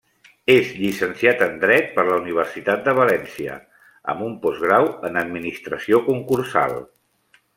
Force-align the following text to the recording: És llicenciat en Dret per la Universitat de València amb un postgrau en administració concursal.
És 0.51 0.69
llicenciat 0.83 1.41
en 1.47 1.59
Dret 1.63 1.91
per 1.97 2.05
la 2.07 2.15
Universitat 2.21 2.81
de 2.87 2.95
València 3.01 3.59
amb 4.15 4.25
un 4.29 4.33
postgrau 4.47 4.89
en 5.11 5.23
administració 5.25 6.03
concursal. 6.11 6.75